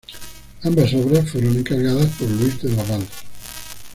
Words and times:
Ambas 0.63 0.95
obras 0.95 1.29
fueron 1.29 1.57
encargadas 1.59 2.07
por 2.17 2.27
Louis 2.27 2.59
de 2.63 2.71
Laval. 2.75 3.05